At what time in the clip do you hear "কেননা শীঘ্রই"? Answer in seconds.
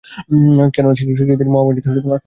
0.73-1.37